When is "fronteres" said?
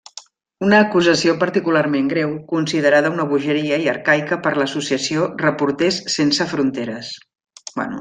6.57-7.17